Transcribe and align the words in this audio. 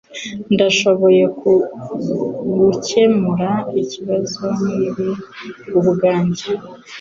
Ndashoboye 0.53 1.23
gukemura 2.57 3.49
ibibazo 3.79 4.41
nkibi 4.61 5.09
ubwanjye. 5.79 6.47